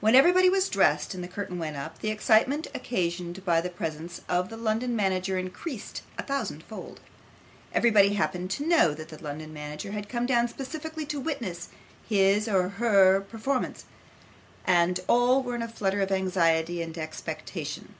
[0.00, 4.20] When everybody was dressed and the curtain went up, the excitement occasioned by the presence
[4.28, 6.98] of the London manager increased a thousand fold.
[7.72, 11.68] Everybody happened to know that the London manager had come down specially to witness
[12.04, 13.84] his or her own performance,
[14.66, 17.94] and all were in a flutter of anxiety and expectation.